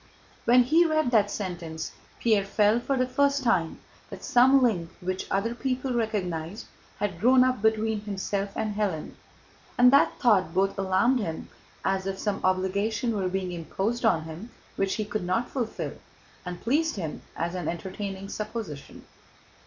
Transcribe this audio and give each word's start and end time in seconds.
When 0.45 0.63
he 0.63 0.83
read 0.83 1.11
that 1.11 1.29
sentence, 1.29 1.91
Pierre 2.19 2.43
felt 2.43 2.81
for 2.81 2.97
the 2.97 3.05
first 3.05 3.43
time 3.43 3.79
that 4.09 4.23
some 4.23 4.59
link 4.63 4.89
which 4.99 5.27
other 5.29 5.53
people 5.53 5.93
recognized 5.93 6.65
had 6.97 7.19
grown 7.19 7.43
up 7.43 7.61
between 7.61 8.01
himself 8.01 8.49
and 8.55 8.73
Hélène, 8.75 9.11
and 9.77 9.93
that 9.93 10.17
thought 10.19 10.55
both 10.55 10.75
alarmed 10.79 11.19
him, 11.19 11.49
as 11.85 12.07
if 12.07 12.17
some 12.17 12.41
obligation 12.43 13.15
were 13.15 13.29
being 13.29 13.51
imposed 13.51 14.03
on 14.03 14.23
him 14.23 14.49
which 14.75 14.95
he 14.95 15.05
could 15.05 15.23
not 15.23 15.51
fulfill, 15.51 15.93
and 16.47 16.61
pleased 16.61 16.95
him 16.95 17.21
as 17.35 17.53
an 17.53 17.67
entertaining 17.67 18.27
supposition. 18.27 19.05